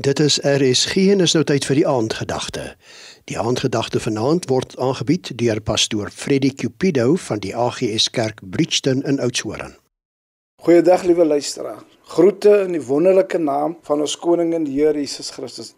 [0.00, 2.64] Dit is RSG en is nou tyd vir die aandgedagte.
[3.26, 9.18] Die aandgedagte vanaand word aangebied deur pastoor Freddie Cupido van die AGS Kerk Bridgton in
[9.18, 9.74] Oudtshoorn.
[10.62, 11.80] Goeiedag liewe luisteraar.
[12.14, 15.74] Groete in die wonderlike naam van ons koning en Here Jesus Christus.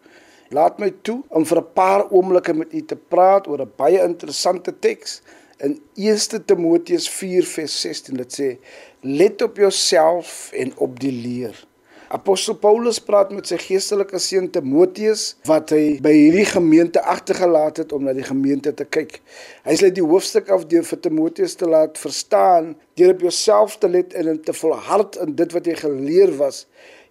[0.53, 4.03] Laat my toe om vir 'n paar oomblikke met u te praat oor 'n baie
[4.05, 5.21] interessante teks
[5.57, 8.21] in 1 Timoteus 4:16.
[8.21, 8.57] Dit sê:
[9.01, 11.69] "Let op jouself en op die leer."
[12.11, 17.93] Apostel Paulus praat met sy geestelike seun Timoteus wat hy by hierdie gemeente agtergelaat het
[17.95, 19.21] om na die gemeente te kyk.
[19.63, 23.87] Hy sê die hoofstuk af deur vir Timoteus te laat verstaan deur op jouself te
[23.93, 26.65] let en te volhard in dit wat jy geleer was,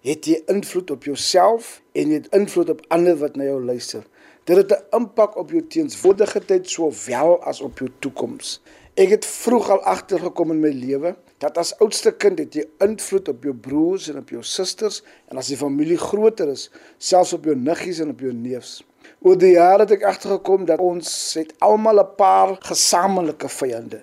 [0.05, 4.05] het jy invloed op jouself en jy het invloed op ander wat na jou luister.
[4.45, 8.61] Dit het 'n impak op jou teenswoordige tyd sowel as op jou toekoms.
[8.99, 13.29] Ek het vroeg al agtergekom in my lewe dat as oudste kind het jy invloed
[13.31, 14.99] op jou broers en op jou susters
[15.31, 16.65] en as die familie groter is,
[16.99, 18.81] selfs op jou niggies en op jou neefs.
[19.23, 21.07] Oor die jare het ek agtergekom dat ons
[21.39, 24.01] het almal 'n paar gesamentlike vyande.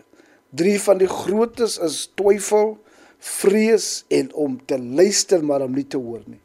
[0.56, 2.78] Drie van die grootes is twyfel,
[3.18, 6.40] vrees en om te luister maar om nie te hoor nie.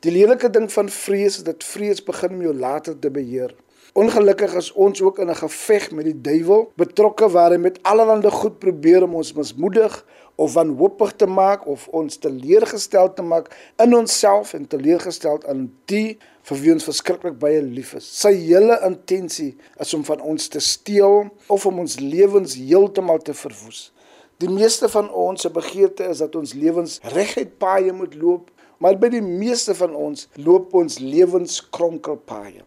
[0.00, 3.54] Die lelike ding van vrees is dat vrees begin om jou later te beheer.
[3.92, 8.30] Ongelukkig is ons ook in 'n geveg met die duiwel, betrokke waar hy met allerlei
[8.30, 13.96] goed probeer om ons mismoedig of wanhoopig te maak of ons teleurgestel te maak in
[13.96, 18.20] onsself en teleurgestel aan die vir wie ons verskriklik baie lief is.
[18.20, 23.34] Sy hele intensie is om van ons te steel of om ons lewens heeltemal te
[23.34, 23.92] verwoes.
[24.36, 28.98] Die meeste van ons se begeerte is dat ons lewens reguit paaie moet loop, maar
[28.98, 32.62] by die meeste van ons loop ons lewens kronkelpaaie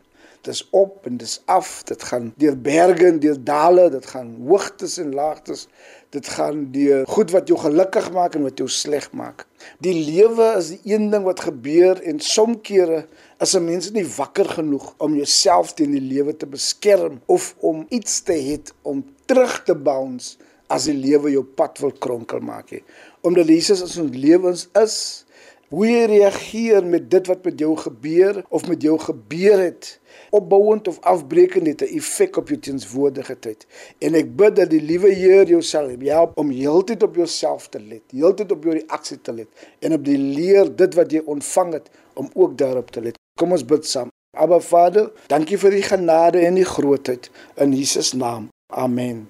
[0.47, 1.83] dis op en dis af.
[1.83, 5.67] Dit gaan deur berge en deur dale, dit gaan hoogtes en laagtes.
[6.09, 9.45] Dit gaan deur goed wat jou gelukkig maak en wat jou sleg maak.
[9.79, 13.05] Die lewe is die een ding wat gebeur en soms kere
[13.39, 17.85] is 'n mens nie wakker genoeg om jouself teen die lewe te beskerm of om
[17.89, 22.71] iets te hê om terug te bounce as die lewe jou pad wil kronkel maak
[22.71, 22.83] nie.
[23.21, 25.25] Omdat Jesus in ons lewens is,
[25.71, 29.99] hoe jy reageer met dit wat met jou gebeur of met jou gebeur het
[30.35, 33.65] opbouend of afbreekend het 'n effek op jou teenswoordigheid.
[33.99, 37.79] En ek bid dat die liewe Heer jou sal help om heeltyd op jouself te
[37.79, 39.47] let, heeltyd op jou reaksie te let
[39.79, 43.17] en op die leer dit wat jy ontvang het om ook daarop te let.
[43.39, 44.09] Kom ons bid saam.
[44.37, 48.49] Aba Vader, dankie vir die genade en die grootheid in Jesus naam.
[48.73, 49.29] Amen.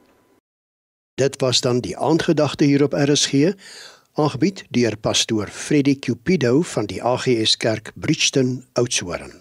[1.13, 3.53] Dit was dan die aandgedagte hier op RSG,
[4.13, 9.40] aangebied deur pastoor Freddie Cupido van die AGS Kerk Bridgton Oudtshoorn.